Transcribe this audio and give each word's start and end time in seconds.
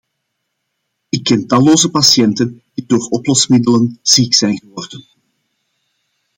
Ik 1.09 1.23
ken 1.23 1.47
talloze 1.47 1.89
patiënten 1.89 2.61
die 2.73 2.85
door 2.87 3.07
oplosmiddelen 3.09 3.99
ziek 4.01 4.33
zijn 4.33 4.57
geworden. 4.57 5.05